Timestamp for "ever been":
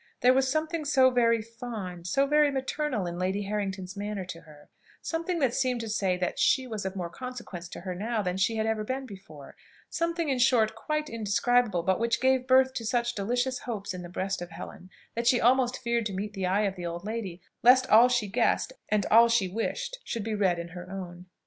8.65-9.05